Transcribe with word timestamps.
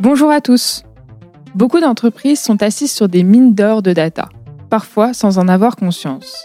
Bonjour 0.00 0.30
à 0.30 0.40
tous. 0.40 0.84
Beaucoup 1.56 1.80
d'entreprises 1.80 2.40
sont 2.40 2.62
assises 2.62 2.92
sur 2.92 3.08
des 3.08 3.24
mines 3.24 3.56
d'or 3.56 3.82
de 3.82 3.92
data, 3.92 4.28
parfois 4.70 5.12
sans 5.12 5.38
en 5.38 5.48
avoir 5.48 5.74
conscience. 5.74 6.44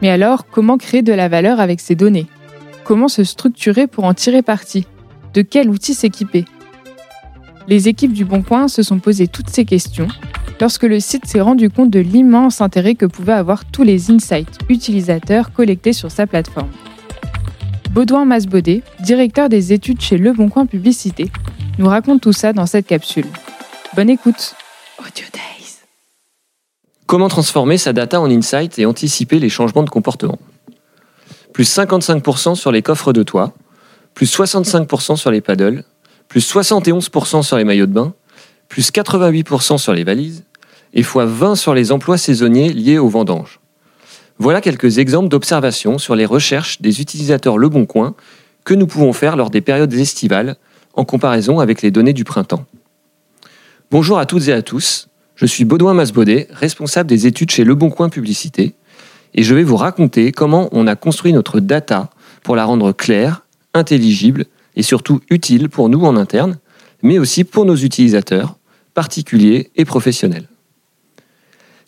Mais 0.00 0.10
alors, 0.10 0.46
comment 0.46 0.78
créer 0.78 1.02
de 1.02 1.12
la 1.12 1.28
valeur 1.28 1.58
avec 1.58 1.80
ces 1.80 1.96
données? 1.96 2.28
Comment 2.84 3.08
se 3.08 3.24
structurer 3.24 3.88
pour 3.88 4.04
en 4.04 4.14
tirer 4.14 4.42
parti? 4.42 4.86
De 5.34 5.42
quels 5.42 5.68
outils 5.68 5.94
s'équiper? 5.94 6.44
Les 7.66 7.88
équipes 7.88 8.12
du 8.12 8.24
Bon 8.24 8.44
se 8.68 8.84
sont 8.84 9.00
posées 9.00 9.26
toutes 9.26 9.50
ces 9.50 9.64
questions 9.64 10.06
lorsque 10.60 10.84
le 10.84 11.00
site 11.00 11.26
s'est 11.26 11.40
rendu 11.40 11.68
compte 11.68 11.90
de 11.90 11.98
l'immense 11.98 12.60
intérêt 12.60 12.94
que 12.94 13.06
pouvaient 13.06 13.32
avoir 13.32 13.64
tous 13.64 13.82
les 13.82 14.12
insights 14.12 14.60
utilisateurs 14.68 15.52
collectés 15.52 15.92
sur 15.92 16.12
sa 16.12 16.28
plateforme. 16.28 16.70
Baudouin 17.90 18.24
Masbaudet, 18.24 18.82
directeur 19.00 19.48
des 19.48 19.72
études 19.72 20.00
chez 20.00 20.16
Le 20.16 20.32
Bon 20.32 20.48
Coin 20.48 20.66
Publicité, 20.66 21.28
nous 21.82 21.88
raconte 21.88 22.20
tout 22.20 22.32
ça 22.32 22.52
dans 22.52 22.66
cette 22.66 22.86
capsule. 22.86 23.26
Bonne 23.96 24.08
écoute. 24.08 24.54
Audio 25.00 25.24
Days. 25.32 25.80
Comment 27.06 27.26
transformer 27.26 27.76
sa 27.76 27.92
data 27.92 28.20
en 28.20 28.30
insight 28.30 28.78
et 28.78 28.86
anticiper 28.86 29.40
les 29.40 29.48
changements 29.48 29.82
de 29.82 29.90
comportement? 29.90 30.38
Plus 31.52 31.68
55% 31.76 32.54
sur 32.54 32.70
les 32.70 32.82
coffres 32.82 33.12
de 33.12 33.24
toit, 33.24 33.52
plus 34.14 34.32
65% 34.32 35.16
sur 35.16 35.32
les 35.32 35.40
paddles, 35.40 35.82
plus 36.28 36.48
71% 36.54 37.42
sur 37.42 37.56
les 37.56 37.64
maillots 37.64 37.86
de 37.86 37.92
bain, 37.92 38.14
plus 38.68 38.92
88% 38.92 39.76
sur 39.76 39.92
les 39.92 40.04
valises, 40.04 40.44
et 40.94 41.02
fois 41.02 41.24
20 41.24 41.56
sur 41.56 41.74
les 41.74 41.90
emplois 41.90 42.16
saisonniers 42.16 42.72
liés 42.72 42.98
aux 42.98 43.08
vendanges. 43.08 43.58
Voilà 44.38 44.60
quelques 44.60 44.98
exemples 44.98 45.28
d'observations 45.28 45.98
sur 45.98 46.14
les 46.14 46.26
recherches 46.26 46.80
des 46.80 47.00
utilisateurs 47.00 47.58
Le 47.58 47.68
Bon 47.68 47.86
Coin 47.86 48.14
que 48.64 48.72
nous 48.72 48.86
pouvons 48.86 49.12
faire 49.12 49.34
lors 49.34 49.50
des 49.50 49.60
périodes 49.60 49.92
estivales 49.92 50.56
en 50.94 51.04
comparaison 51.04 51.60
avec 51.60 51.82
les 51.82 51.90
données 51.90 52.12
du 52.12 52.24
printemps. 52.24 52.64
Bonjour 53.90 54.18
à 54.18 54.26
toutes 54.26 54.48
et 54.48 54.52
à 54.52 54.62
tous, 54.62 55.08
je 55.34 55.46
suis 55.46 55.64
Baudouin 55.64 55.94
Masbaudet, 55.94 56.48
responsable 56.50 57.08
des 57.08 57.26
études 57.26 57.50
chez 57.50 57.64
Le 57.64 57.74
Bon 57.74 57.90
Coin 57.90 58.08
Publicité, 58.08 58.74
et 59.34 59.42
je 59.42 59.54
vais 59.54 59.62
vous 59.62 59.76
raconter 59.76 60.32
comment 60.32 60.68
on 60.72 60.86
a 60.86 60.96
construit 60.96 61.32
notre 61.32 61.60
data 61.60 62.10
pour 62.42 62.56
la 62.56 62.64
rendre 62.64 62.92
claire, 62.92 63.44
intelligible 63.74 64.46
et 64.76 64.82
surtout 64.82 65.20
utile 65.30 65.68
pour 65.68 65.88
nous 65.88 66.04
en 66.04 66.16
interne, 66.16 66.58
mais 67.02 67.18
aussi 67.18 67.44
pour 67.44 67.64
nos 67.64 67.76
utilisateurs, 67.76 68.56
particuliers 68.94 69.70
et 69.76 69.84
professionnels. 69.84 70.48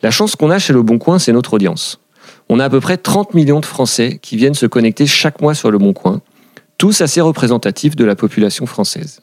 La 0.02 0.10
chance 0.10 0.36
qu'on 0.36 0.50
a 0.50 0.58
chez 0.58 0.72
Le 0.72 0.82
Bon 0.82 0.98
Coin, 0.98 1.18
c'est 1.18 1.32
notre 1.32 1.54
audience. 1.54 2.00
On 2.48 2.60
a 2.60 2.66
à 2.66 2.70
peu 2.70 2.80
près 2.80 2.96
30 2.96 3.34
millions 3.34 3.60
de 3.60 3.66
Français 3.66 4.18
qui 4.20 4.36
viennent 4.36 4.54
se 4.54 4.66
connecter 4.66 5.06
chaque 5.06 5.40
mois 5.40 5.54
sur 5.54 5.70
Le 5.70 5.78
Bon 5.78 5.92
Coin, 5.92 6.20
tous 6.78 7.00
assez 7.00 7.20
représentatifs 7.20 7.96
de 7.96 8.04
la 8.04 8.16
population 8.16 8.66
française. 8.66 9.20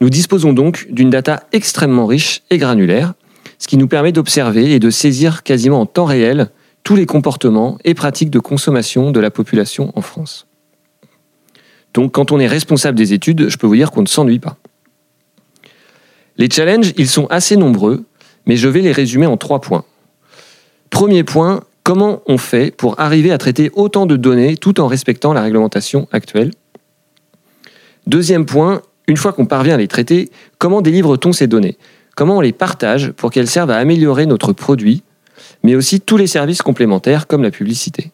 Nous 0.00 0.10
disposons 0.10 0.52
donc 0.52 0.86
d'une 0.90 1.10
data 1.10 1.44
extrêmement 1.52 2.06
riche 2.06 2.42
et 2.50 2.58
granulaire, 2.58 3.14
ce 3.58 3.68
qui 3.68 3.76
nous 3.76 3.88
permet 3.88 4.12
d'observer 4.12 4.72
et 4.72 4.78
de 4.78 4.90
saisir 4.90 5.42
quasiment 5.42 5.82
en 5.82 5.86
temps 5.86 6.06
réel 6.06 6.50
tous 6.82 6.96
les 6.96 7.06
comportements 7.06 7.78
et 7.84 7.94
pratiques 7.94 8.30
de 8.30 8.38
consommation 8.38 9.10
de 9.10 9.20
la 9.20 9.30
population 9.30 9.92
en 9.94 10.00
France. 10.00 10.46
Donc 11.92 12.12
quand 12.12 12.32
on 12.32 12.40
est 12.40 12.46
responsable 12.46 12.96
des 12.96 13.12
études, 13.12 13.48
je 13.48 13.56
peux 13.58 13.66
vous 13.66 13.76
dire 13.76 13.90
qu'on 13.90 14.02
ne 14.02 14.08
s'ennuie 14.08 14.38
pas. 14.38 14.56
Les 16.36 16.48
challenges, 16.48 16.94
ils 16.96 17.08
sont 17.08 17.26
assez 17.26 17.56
nombreux, 17.56 18.04
mais 18.46 18.56
je 18.56 18.68
vais 18.68 18.80
les 18.80 18.92
résumer 18.92 19.26
en 19.26 19.36
trois 19.36 19.60
points. 19.60 19.84
Premier 20.88 21.22
point, 21.22 21.62
comment 21.90 22.22
on 22.26 22.38
fait 22.38 22.70
pour 22.70 23.00
arriver 23.00 23.32
à 23.32 23.38
traiter 23.38 23.68
autant 23.74 24.06
de 24.06 24.14
données 24.14 24.56
tout 24.56 24.80
en 24.80 24.86
respectant 24.86 25.32
la 25.32 25.42
réglementation 25.42 26.06
actuelle? 26.12 26.52
Deuxième 28.06 28.46
point, 28.46 28.82
une 29.08 29.16
fois 29.16 29.32
qu'on 29.32 29.44
parvient 29.44 29.74
à 29.74 29.76
les 29.76 29.88
traiter, 29.88 30.30
comment 30.58 30.82
délivre-t-on 30.82 31.32
ces 31.32 31.48
données? 31.48 31.76
Comment 32.14 32.36
on 32.36 32.40
les 32.42 32.52
partage 32.52 33.10
pour 33.10 33.32
qu'elles 33.32 33.50
servent 33.50 33.72
à 33.72 33.76
améliorer 33.78 34.26
notre 34.26 34.52
produit, 34.52 35.02
mais 35.64 35.74
aussi 35.74 36.00
tous 36.00 36.16
les 36.16 36.28
services 36.28 36.62
complémentaires 36.62 37.26
comme 37.26 37.42
la 37.42 37.50
publicité? 37.50 38.12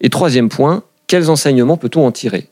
Et 0.00 0.08
troisième 0.08 0.48
point, 0.48 0.84
quels 1.08 1.30
enseignements 1.30 1.76
peut-on 1.76 2.06
en 2.06 2.12
tirer? 2.12 2.50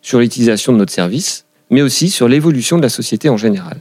Sur 0.00 0.20
l'utilisation 0.20 0.72
de 0.72 0.78
notre 0.78 0.92
service, 0.92 1.44
mais 1.70 1.82
aussi 1.82 2.08
sur 2.08 2.28
l'évolution 2.28 2.76
de 2.76 2.82
la 2.82 2.88
société 2.88 3.28
en 3.28 3.36
général. 3.36 3.80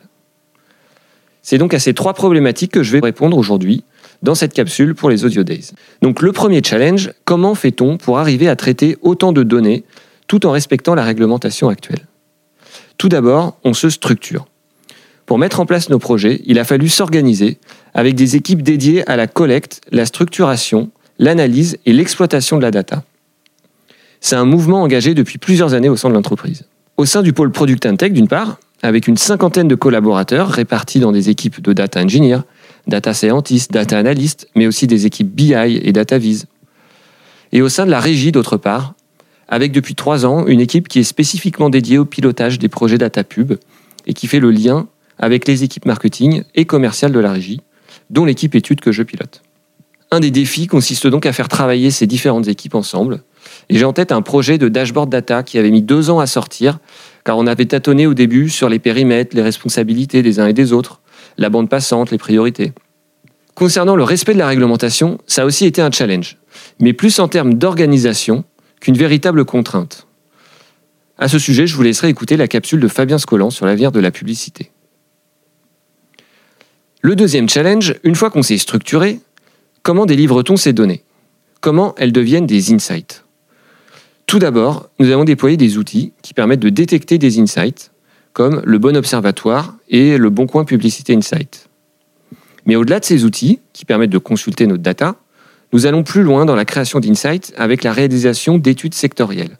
C'est 1.43 1.59
donc 1.59 1.75
à 1.75 1.79
ces 1.79 1.93
trois 1.93 2.15
problématiques 2.15 2.71
que 2.71 2.81
je 2.81 2.91
vais 2.91 3.01
répondre 3.01 3.37
aujourd'hui 3.37 3.83
dans 4.23 4.35
cette 4.35 4.53
capsule 4.53 4.95
pour 4.95 5.09
les 5.09 5.25
Audio 5.25 5.43
Days. 5.43 5.71
Donc 6.01 6.21
le 6.21 6.31
premier 6.31 6.61
challenge, 6.63 7.11
comment 7.25 7.53
fait-on 7.53 7.97
pour 7.97 8.17
arriver 8.17 8.47
à 8.47 8.55
traiter 8.55 8.97
autant 9.01 9.33
de 9.33 9.43
données 9.43 9.83
tout 10.27 10.47
en 10.47 10.51
respectant 10.51 10.95
la 10.95 11.03
réglementation 11.03 11.69
actuelle? 11.69 12.07
Tout 12.97 13.09
d'abord, 13.09 13.59
on 13.63 13.73
se 13.73 13.89
structure. 13.89 14.47
Pour 15.25 15.37
mettre 15.37 15.59
en 15.59 15.65
place 15.65 15.89
nos 15.89 15.99
projets, 15.99 16.41
il 16.45 16.57
a 16.57 16.63
fallu 16.63 16.89
s'organiser 16.89 17.59
avec 17.93 18.15
des 18.15 18.35
équipes 18.35 18.61
dédiées 18.61 19.07
à 19.09 19.15
la 19.15 19.27
collecte, 19.27 19.81
la 19.91 20.05
structuration, 20.05 20.89
l'analyse 21.19 21.77
et 21.85 21.93
l'exploitation 21.93 22.57
de 22.57 22.61
la 22.61 22.71
data. 22.71 23.03
C'est 24.21 24.35
un 24.35 24.45
mouvement 24.45 24.81
engagé 24.81 25.13
depuis 25.13 25.37
plusieurs 25.37 25.73
années 25.73 25.89
au 25.89 25.97
sein 25.97 26.09
de 26.09 26.13
l'entreprise. 26.13 26.63
Au 26.95 27.05
sein 27.05 27.21
du 27.21 27.33
pôle 27.33 27.51
Product 27.51 27.85
Intech, 27.85 28.13
d'une 28.13 28.27
part, 28.27 28.57
avec 28.81 29.07
une 29.07 29.17
cinquantaine 29.17 29.67
de 29.67 29.75
collaborateurs 29.75 30.49
répartis 30.49 30.99
dans 30.99 31.11
des 31.11 31.29
équipes 31.29 31.61
de 31.61 31.73
data 31.73 32.01
engineers, 32.01 32.41
data 32.87 33.13
scientists, 33.13 33.71
data 33.71 33.97
analysts, 33.97 34.47
mais 34.55 34.67
aussi 34.67 34.87
des 34.87 35.05
équipes 35.05 35.33
BI 35.33 35.53
et 35.53 35.91
data 35.91 36.17
viz. 36.17 36.45
Et 37.51 37.61
au 37.61 37.69
sein 37.69 37.85
de 37.85 37.91
la 37.91 37.99
régie, 37.99 38.31
d'autre 38.31 38.57
part, 38.57 38.95
avec 39.47 39.71
depuis 39.71 39.95
trois 39.95 40.25
ans 40.25 40.47
une 40.47 40.59
équipe 40.59 40.87
qui 40.87 40.99
est 40.99 41.03
spécifiquement 41.03 41.69
dédiée 41.69 41.97
au 41.97 42.05
pilotage 42.05 42.59
des 42.59 42.69
projets 42.69 42.97
data 42.97 43.23
pub 43.23 43.53
et 44.07 44.13
qui 44.13 44.27
fait 44.27 44.39
le 44.39 44.51
lien 44.51 44.87
avec 45.19 45.47
les 45.47 45.63
équipes 45.63 45.85
marketing 45.85 46.43
et 46.55 46.65
commerciales 46.65 47.11
de 47.11 47.19
la 47.19 47.31
régie, 47.31 47.61
dont 48.09 48.25
l'équipe 48.25 48.55
études 48.55 48.81
que 48.81 48.91
je 48.91 49.03
pilote. 49.03 49.41
Un 50.11 50.19
des 50.19 50.31
défis 50.31 50.67
consiste 50.67 51.07
donc 51.07 51.25
à 51.25 51.33
faire 51.33 51.47
travailler 51.47 51.91
ces 51.91 52.07
différentes 52.07 52.47
équipes 52.47 52.75
ensemble. 52.75 53.23
Et 53.69 53.77
j'ai 53.77 53.85
en 53.85 53.93
tête 53.93 54.11
un 54.11 54.21
projet 54.21 54.57
de 54.57 54.69
dashboard 54.69 55.09
data 55.09 55.43
qui 55.43 55.57
avait 55.57 55.71
mis 55.71 55.81
deux 55.81 56.09
ans 56.09 56.19
à 56.19 56.27
sortir, 56.27 56.79
car 57.23 57.37
on 57.37 57.47
avait 57.47 57.65
tâtonné 57.65 58.05
au 58.07 58.13
début 58.13 58.49
sur 58.49 58.69
les 58.69 58.79
périmètres, 58.79 59.35
les 59.35 59.41
responsabilités 59.41 60.21
des 60.21 60.39
uns 60.39 60.47
et 60.47 60.53
des 60.53 60.73
autres, 60.73 61.01
la 61.37 61.49
bande 61.49 61.69
passante, 61.69 62.11
les 62.11 62.17
priorités. 62.17 62.73
Concernant 63.55 63.95
le 63.95 64.03
respect 64.03 64.33
de 64.33 64.39
la 64.39 64.47
réglementation, 64.47 65.19
ça 65.27 65.43
a 65.43 65.45
aussi 65.45 65.65
été 65.65 65.81
un 65.81 65.91
challenge, 65.91 66.37
mais 66.79 66.93
plus 66.93 67.19
en 67.19 67.27
termes 67.27 67.53
d'organisation 67.53 68.43
qu'une 68.79 68.97
véritable 68.97 69.45
contrainte. 69.45 70.07
À 71.17 71.27
ce 71.27 71.39
sujet, 71.39 71.67
je 71.67 71.75
vous 71.75 71.83
laisserai 71.83 72.09
écouter 72.09 72.35
la 72.35 72.47
capsule 72.47 72.79
de 72.79 72.87
Fabien 72.87 73.17
Scollan 73.17 73.51
sur 73.51 73.65
l'avenir 73.65 73.91
de 73.91 73.99
la 73.99 74.11
publicité. 74.11 74.71
Le 77.01 77.15
deuxième 77.15 77.47
challenge, 77.47 77.95
une 78.03 78.15
fois 78.15 78.29
qu'on 78.29 78.43
s'est 78.43 78.57
structuré, 78.57 79.19
comment 79.83 80.05
délivre-t-on 80.05 80.57
ces 80.57 80.73
données? 80.73 81.03
Comment 81.61 81.93
elles 81.97 82.11
deviennent 82.11 82.47
des 82.47 82.73
insights? 82.73 83.23
Tout 84.25 84.39
d'abord, 84.39 84.89
nous 84.99 85.11
avons 85.11 85.23
déployé 85.23 85.55
des 85.55 85.77
outils 85.77 86.11
qui 86.23 86.33
permettent 86.33 86.59
de 86.59 86.69
détecter 86.69 87.17
des 87.17 87.39
insights 87.39 87.92
comme 88.33 88.61
le 88.65 88.77
Bon 88.79 88.95
Observatoire 88.97 89.75
et 89.89 90.17
le 90.17 90.29
Bon 90.29 90.47
Coin 90.47 90.65
Publicité 90.65 91.15
Insight. 91.15 91.69
Mais 92.65 92.75
au-delà 92.75 92.99
de 92.99 93.05
ces 93.05 93.25
outils, 93.25 93.59
qui 93.73 93.85
permettent 93.85 94.09
de 94.09 94.17
consulter 94.17 94.67
notre 94.67 94.81
data, 94.81 95.15
nous 95.71 95.85
allons 95.85 96.03
plus 96.03 96.23
loin 96.23 96.45
dans 96.45 96.55
la 96.55 96.65
création 96.65 96.99
d'insights 96.99 97.53
avec 97.57 97.83
la 97.83 97.93
réalisation 97.93 98.57
d'études 98.57 98.93
sectorielles. 98.93 99.57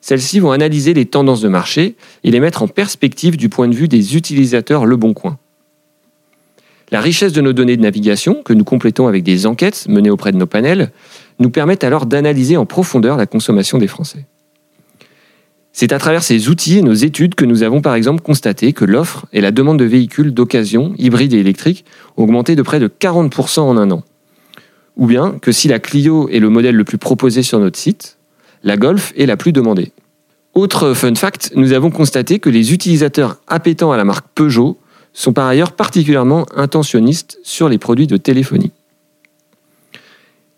Celles-ci 0.00 0.40
vont 0.40 0.50
analyser 0.50 0.94
les 0.94 1.06
tendances 1.06 1.40
de 1.40 1.48
marché 1.48 1.96
et 2.24 2.30
les 2.30 2.40
mettre 2.40 2.62
en 2.62 2.68
perspective 2.68 3.36
du 3.36 3.48
point 3.48 3.68
de 3.68 3.74
vue 3.74 3.88
des 3.88 4.16
utilisateurs 4.16 4.84
Le 4.84 4.96
Bon 4.96 5.14
Coin. 5.14 5.38
La 6.90 7.00
richesse 7.00 7.32
de 7.32 7.40
nos 7.40 7.52
données 7.52 7.76
de 7.76 7.82
navigation, 7.82 8.42
que 8.42 8.52
nous 8.52 8.64
complétons 8.64 9.06
avec 9.06 9.22
des 9.22 9.46
enquêtes 9.46 9.86
menées 9.88 10.10
auprès 10.10 10.32
de 10.32 10.36
nos 10.36 10.46
panels, 10.46 10.90
nous 11.38 11.50
permettent 11.50 11.84
alors 11.84 12.04
d'analyser 12.04 12.56
en 12.56 12.66
profondeur 12.66 13.16
la 13.16 13.26
consommation 13.26 13.78
des 13.78 13.86
Français. 13.86 14.26
C'est 15.72 15.92
à 15.92 15.98
travers 15.98 16.22
ces 16.22 16.48
outils 16.48 16.78
et 16.78 16.82
nos 16.82 16.92
études 16.92 17.34
que 17.34 17.46
nous 17.46 17.62
avons 17.62 17.80
par 17.80 17.94
exemple 17.94 18.22
constaté 18.22 18.72
que 18.72 18.84
l'offre 18.84 19.26
et 19.32 19.40
la 19.40 19.50
demande 19.50 19.78
de 19.78 19.84
véhicules 19.84 20.34
d'occasion, 20.34 20.94
hybrides 20.98 21.32
et 21.32 21.38
électriques, 21.38 21.84
ont 22.16 22.24
augmenté 22.24 22.56
de 22.56 22.62
près 22.62 22.78
de 22.78 22.88
40% 22.88 23.60
en 23.60 23.76
un 23.78 23.90
an. 23.90 24.02
Ou 24.96 25.06
bien 25.06 25.38
que 25.40 25.50
si 25.50 25.68
la 25.68 25.78
Clio 25.78 26.28
est 26.28 26.40
le 26.40 26.50
modèle 26.50 26.76
le 26.76 26.84
plus 26.84 26.98
proposé 26.98 27.42
sur 27.42 27.58
notre 27.58 27.78
site, 27.78 28.18
la 28.62 28.76
Golf 28.76 29.14
est 29.16 29.26
la 29.26 29.38
plus 29.38 29.52
demandée. 29.52 29.92
Autre 30.54 30.92
fun 30.92 31.14
fact, 31.14 31.52
nous 31.56 31.72
avons 31.72 31.90
constaté 31.90 32.38
que 32.38 32.50
les 32.50 32.74
utilisateurs 32.74 33.38
appétants 33.48 33.92
à 33.92 33.96
la 33.96 34.04
marque 34.04 34.26
Peugeot 34.34 34.78
sont 35.14 35.32
par 35.32 35.46
ailleurs 35.46 35.72
particulièrement 35.72 36.44
intentionnistes 36.54 37.38
sur 37.42 37.70
les 37.70 37.78
produits 37.78 38.06
de 38.06 38.18
téléphonie. 38.18 38.72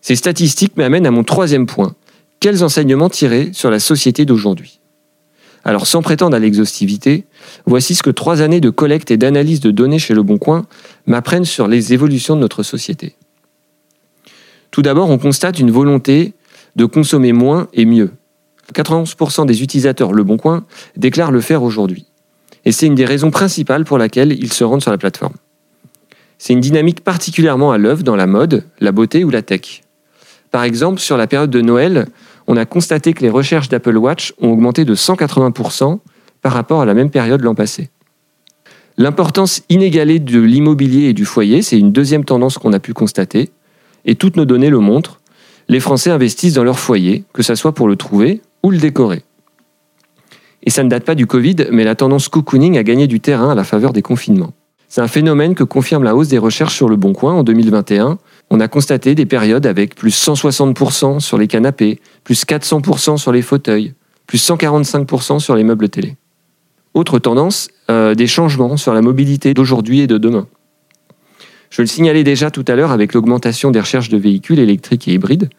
Ces 0.01 0.17
statistiques 0.17 0.77
m'amènent 0.77 1.07
à 1.07 1.13
mon 1.13 1.23
troisième 1.23 1.67
point. 1.67 1.95
Quels 2.41 2.65
enseignements 2.65 3.09
tirer 3.09 3.51
sur 3.53 3.71
la 3.71 3.79
société 3.79 4.25
d'aujourd'hui? 4.25 4.81
Alors 5.65 5.87
sans 5.87 6.03
prétendre 6.03 6.37
à 6.37 6.39
l'exhaustivité, 6.39 7.25
voici 7.67 7.95
ce 7.95 8.03
que 8.03 8.11
trois 8.11 8.43
années 8.43 8.61
de 8.61 8.71
collecte 8.71 9.11
et 9.11 9.17
d'analyse 9.17 9.61
de 9.61 9.71
données 9.71 9.99
chez 9.99 10.15
Le 10.15 10.23
Bon 10.23 10.39
Coin 10.39 10.67
m'apprennent 11.07 11.45
sur 11.45 11.69
les 11.69 11.95
évolutions 11.95 12.37
de 12.37 12.41
notre 12.41 12.63
société. 12.63 13.17
Tout 14.71 14.83
d'abord, 14.83 15.09
on 15.09 15.19
constate 15.19 15.59
une 15.59 15.71
volonté 15.71 16.35
de 16.77 16.85
consommer 16.85 17.33
moins 17.33 17.69
et 17.73 17.87
mieux. 17.87 18.11
91% 18.75 19.47
des 19.47 19.63
utilisateurs 19.63 20.13
Le 20.13 20.25
Bon 20.25 20.37
Coin 20.37 20.65
déclarent 20.97 21.31
le 21.31 21.41
faire 21.41 21.63
aujourd'hui. 21.63 22.07
Et 22.65 22.73
c'est 22.73 22.87
une 22.87 22.95
des 22.95 23.05
raisons 23.05 23.31
principales 23.31 23.85
pour 23.85 23.99
laquelle 23.99 24.33
ils 24.33 24.53
se 24.53 24.65
rendent 24.65 24.83
sur 24.83 24.91
la 24.91 24.99
plateforme. 24.99 25.35
C'est 26.39 26.53
une 26.53 26.61
dynamique 26.61 27.03
particulièrement 27.03 27.73
à 27.73 27.79
l'œuvre 27.79 28.03
dans 28.03 28.17
la 28.17 28.27
mode, 28.27 28.65
la 28.81 28.93
beauté 28.93 29.25
ou 29.25 29.31
la 29.31 29.43
tech. 29.43 29.83
Par 30.51 30.65
exemple, 30.65 31.01
sur 31.01 31.17
la 31.17 31.27
période 31.27 31.51
de 31.51 31.61
Noël, 31.61 32.07
on 32.47 32.57
a 32.57 32.67
constaté 32.67 33.13
que 33.13 33.23
les 33.23 33.31
recherches 33.31 33.69
d'Apple 33.69 33.97
Watch 33.97 34.35
ont 34.41 34.51
augmenté 34.51 34.85
de 34.85 34.95
180% 34.95 35.99
par 36.43 36.53
rapport 36.53 36.83
à 36.83 36.85
la 36.85 36.95
même 36.95 37.11
période 37.11 37.43
l'an 37.43 37.55
passé. 37.55 37.91
L'importance 38.97 39.63
inégalée 39.71 40.21
de 40.21 40.41
l'immobilier 40.41 41.09
et 41.09 41.15
du 41.15 41.25
foyer, 41.25 41.63
c'est 41.63 41.79
une 41.79 41.91
deuxième 41.91 42.25
tendance 42.25 42.59
qu'on 42.59 42.73
a 42.73 42.79
pu 42.79 42.93
constater, 42.93 43.51
et 44.05 44.15
toutes 44.15 44.37
nos 44.37 44.45
données 44.45 44.71
le 44.71 44.79
montrent. 44.79 45.21
Les 45.69 45.81
Français 45.81 46.11
investissent 46.11 46.55
dans 46.55 46.65
leur 46.65 46.79
foyer, 46.79 47.25
que 47.33 47.43
ce 47.43 47.55
soit 47.55 47.73
pour 47.73 47.89
le 47.89 47.97
trouver 47.97 48.41
ou 48.63 48.71
le 48.71 48.79
décorer. 48.79 49.23
Et 50.63 50.71
ça 50.71 50.85
ne 50.85 50.89
date 50.89 51.05
pas 51.05 51.15
du 51.15 51.27
Covid, 51.27 51.57
mais 51.73 51.85
la 51.85 51.95
tendance 51.95 52.29
cocooning 52.29 52.79
a 52.79 52.83
gagné 52.83 53.07
du 53.07 53.21
terrain 53.21 53.51
à 53.51 53.55
la 53.55 53.65
faveur 53.65 53.93
des 53.93 54.03
confinements. 54.03 54.53
C'est 54.89 55.01
un 55.01 55.09
phénomène 55.09 55.55
que 55.55 55.65
confirme 55.65 56.05
la 56.05 56.15
hausse 56.15 56.29
des 56.29 56.39
recherches 56.39 56.77
sur 56.77 56.89
le 56.89 56.97
Bon 56.97 57.13
Coin 57.15 57.35
en 57.35 57.43
2021. 57.43 58.19
On 58.51 58.61
a 58.61 58.69
constaté 58.69 59.15
des 59.15 59.27
périodes 59.27 59.67
avec 59.67 59.95
plus 59.95 60.15
160% 60.15 61.21
sur 61.21 61.39
les 61.39 61.47
canapés, 61.47 62.01
plus 62.25 62.45
400% 62.45 63.17
sur 63.17 63.33
les 63.33 63.43
fauteuils, 63.43 63.95
plus 64.27 64.47
145% 64.47 65.39
sur 65.39 65.57
les 65.57 65.65
meubles 65.65 65.89
télé. 65.89 66.17
Autre 66.95 67.19
tendance, 67.19 67.69
euh, 67.91 68.15
des 68.15 68.27
changements 68.27 68.77
sur 68.77 68.95
la 68.95 69.03
mobilité 69.03 69.55
d'aujourd'hui 69.55 70.01
et 70.01 70.07
de 70.07 70.19
demain. 70.19 70.47
Je 71.71 71.83
le 71.83 71.87
signalais 71.87 72.23
déjà 72.23 72.53
tout 72.53 72.65
à 72.69 72.77
l'heure 72.77 72.93
avec 72.93 73.15
l'augmentation 73.15 73.73
des 73.73 73.81
recherches 73.81 74.09
de 74.09 74.17
véhicules 74.17 74.61
électriques 74.61 75.09
et 75.09 75.15
hybrides, 75.15 75.51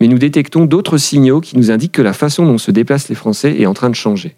mais 0.00 0.08
nous 0.08 0.18
détectons 0.18 0.64
d'autres 0.64 0.96
signaux 0.96 1.42
qui 1.42 1.58
nous 1.58 1.70
indiquent 1.70 1.92
que 1.92 2.02
la 2.02 2.14
façon 2.14 2.46
dont 2.46 2.56
se 2.56 2.70
déplacent 2.70 3.10
les 3.10 3.14
Français 3.14 3.60
est 3.60 3.66
en 3.66 3.74
train 3.74 3.90
de 3.90 3.94
changer. 3.94 4.36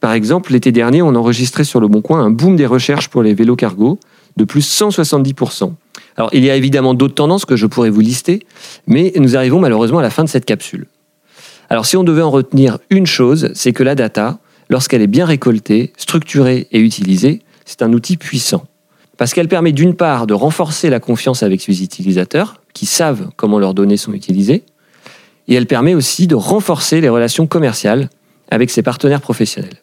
Par 0.00 0.12
exemple, 0.12 0.52
l'été 0.52 0.70
dernier, 0.70 1.02
on 1.02 1.16
enregistrait 1.16 1.64
sur 1.64 1.80
le 1.80 1.88
Bon 1.88 2.02
Coin 2.02 2.20
un 2.20 2.30
boom 2.30 2.54
des 2.54 2.66
recherches 2.66 3.08
pour 3.08 3.22
les 3.22 3.34
vélos 3.34 3.56
cargo 3.56 3.98
de 4.36 4.44
plus 4.44 4.64
170%. 4.80 5.72
Alors, 6.18 6.30
il 6.32 6.44
y 6.44 6.50
a 6.50 6.56
évidemment 6.56 6.94
d'autres 6.94 7.14
tendances 7.14 7.44
que 7.44 7.54
je 7.54 7.66
pourrais 7.66 7.90
vous 7.90 8.00
lister, 8.00 8.44
mais 8.88 9.12
nous 9.16 9.36
arrivons 9.36 9.60
malheureusement 9.60 10.00
à 10.00 10.02
la 10.02 10.10
fin 10.10 10.24
de 10.24 10.28
cette 10.28 10.44
capsule. 10.44 10.88
Alors, 11.70 11.86
si 11.86 11.96
on 11.96 12.02
devait 12.02 12.22
en 12.22 12.30
retenir 12.30 12.78
une 12.90 13.06
chose, 13.06 13.50
c'est 13.54 13.72
que 13.72 13.84
la 13.84 13.94
data, 13.94 14.40
lorsqu'elle 14.68 15.00
est 15.00 15.06
bien 15.06 15.26
récoltée, 15.26 15.92
structurée 15.96 16.66
et 16.72 16.80
utilisée, 16.80 17.40
c'est 17.64 17.82
un 17.82 17.92
outil 17.92 18.16
puissant. 18.16 18.66
Parce 19.16 19.32
qu'elle 19.32 19.46
permet 19.46 19.70
d'une 19.70 19.94
part 19.94 20.26
de 20.26 20.34
renforcer 20.34 20.90
la 20.90 20.98
confiance 20.98 21.44
avec 21.44 21.60
ses 21.60 21.84
utilisateurs, 21.84 22.62
qui 22.74 22.86
savent 22.86 23.30
comment 23.36 23.60
leurs 23.60 23.74
données 23.74 23.96
sont 23.96 24.12
utilisées, 24.12 24.64
et 25.46 25.54
elle 25.54 25.66
permet 25.66 25.94
aussi 25.94 26.26
de 26.26 26.34
renforcer 26.34 27.00
les 27.00 27.08
relations 27.08 27.46
commerciales 27.46 28.10
avec 28.50 28.70
ses 28.70 28.82
partenaires 28.82 29.20
professionnels. 29.20 29.82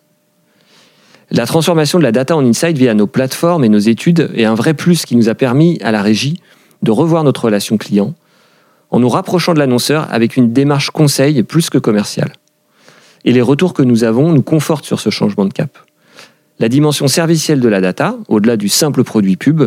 La 1.31 1.45
transformation 1.45 1.98
de 1.98 2.04
la 2.04 2.12
data 2.12 2.36
en 2.36 2.45
insight 2.45 2.77
via 2.77 2.94
nos 2.94 3.07
plateformes 3.07 3.63
et 3.63 3.69
nos 3.69 3.80
études 3.80 4.30
est 4.36 4.45
un 4.45 4.56
vrai 4.56 4.74
plus 4.74 5.06
qui 5.06 5.16
nous 5.16 5.27
a 5.27 5.36
permis 5.36 5.80
à 5.81 5.92
la 5.92 6.01
régie 6.01 6.39
de 6.83 6.92
revoir 6.92 7.24
notre 7.24 7.45
relation 7.45 7.77
client 7.77 8.13
en 8.92 9.00
nous 9.00 9.10
rapprochant 9.10 9.54
de 9.54 9.60
l'annonceur 9.60 10.07
avec 10.12 10.38
une 10.38 10.54
démarche 10.54 10.89
conseil 10.89 11.44
plus 11.44 11.69
que 11.69 11.77
commerciale. 11.77 12.31
Et 13.25 13.33
les 13.33 13.42
retours 13.42 13.74
que 13.74 13.81
nous 13.81 14.04
avons 14.04 14.31
nous 14.31 14.42
confortent 14.42 14.86
sur 14.86 15.00
ce 15.00 15.10
changement 15.10 15.45
de 15.45 15.54
cap. 15.54 15.77
La 16.60 16.69
dimension 16.69 17.07
servicielle 17.07 17.60
de 17.60 17.68
la 17.68 17.81
data, 17.81 18.16
au-delà 18.30 18.56
du 18.56 18.69
simple 18.69 19.04
produit 19.04 19.36
pub, 19.36 19.63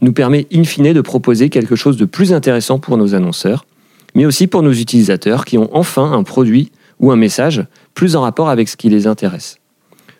nous 0.00 0.12
permet 0.12 0.46
in 0.52 0.64
fine 0.64 0.92
de 0.92 1.00
proposer 1.00 1.50
quelque 1.50 1.76
chose 1.76 1.96
de 1.96 2.04
plus 2.04 2.32
intéressant 2.32 2.78
pour 2.78 2.96
nos 2.96 3.14
annonceurs, 3.14 3.66
mais 4.14 4.24
aussi 4.24 4.46
pour 4.46 4.62
nos 4.62 4.72
utilisateurs 4.72 5.44
qui 5.44 5.58
ont 5.58 5.68
enfin 5.72 6.12
un 6.12 6.22
produit 6.22 6.70
ou 7.00 7.10
un 7.10 7.16
message 7.16 7.64
plus 7.94 8.16
en 8.16 8.22
rapport 8.22 8.48
avec 8.48 8.68
ce 8.68 8.76
qui 8.76 8.88
les 8.88 9.06
intéresse. 9.06 9.58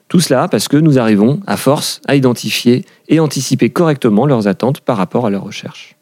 Tout 0.08 0.20
cela 0.20 0.48
parce 0.48 0.68
que 0.68 0.76
nous 0.76 0.98
arrivons, 0.98 1.40
à 1.46 1.56
force, 1.56 2.00
à 2.06 2.14
identifier 2.14 2.84
et 3.08 3.20
anticiper 3.20 3.70
correctement 3.70 4.26
leurs 4.26 4.46
attentes 4.46 4.80
par 4.80 4.96
rapport 4.96 5.26
à 5.26 5.30
leurs 5.30 5.44
recherches. 5.44 5.96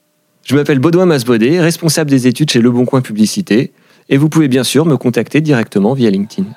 Je 0.44 0.56
m'appelle 0.56 0.80
Baudouin 0.80 1.06
Masbodé, 1.06 1.60
responsable 1.60 2.10
des 2.10 2.26
études 2.26 2.50
chez 2.50 2.60
Le 2.60 2.70
Bon 2.70 2.84
Coin 2.84 3.00
Publicité, 3.00 3.72
et 4.08 4.16
vous 4.16 4.28
pouvez 4.28 4.48
bien 4.48 4.64
sûr 4.64 4.84
me 4.84 4.96
contacter 4.96 5.40
directement 5.40 5.94
via 5.94 6.10
LinkedIn. 6.10 6.48